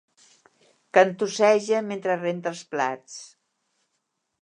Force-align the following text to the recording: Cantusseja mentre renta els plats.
Cantusseja 0.99 1.83
mentre 1.91 2.17
renta 2.25 2.57
els 2.57 2.65
plats. 2.75 3.19